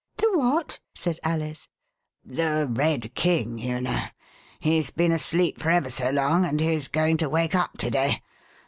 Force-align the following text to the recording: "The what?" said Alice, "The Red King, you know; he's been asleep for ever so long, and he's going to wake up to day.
"The 0.17 0.31
what?" 0.33 0.79
said 0.95 1.19
Alice, 1.23 1.67
"The 2.25 2.67
Red 2.71 3.13
King, 3.13 3.59
you 3.59 3.79
know; 3.81 4.05
he's 4.59 4.89
been 4.89 5.11
asleep 5.11 5.59
for 5.59 5.69
ever 5.69 5.91
so 5.91 6.09
long, 6.09 6.43
and 6.43 6.59
he's 6.59 6.87
going 6.87 7.17
to 7.17 7.29
wake 7.29 7.53
up 7.53 7.77
to 7.77 7.91
day. 7.91 8.23